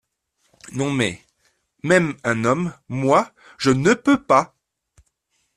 [0.71, 1.21] Non, mais
[1.83, 4.55] même un homme, moi, je ne peux pas!